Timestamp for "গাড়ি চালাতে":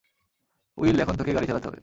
1.33-1.67